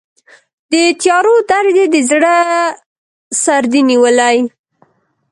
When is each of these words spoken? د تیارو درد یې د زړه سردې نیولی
د 0.71 0.73
تیارو 1.01 1.35
درد 1.49 1.75
یې 1.79 1.85
د 1.93 1.95
زړه 2.09 2.33
سردې 3.43 3.81
نیولی 3.89 4.37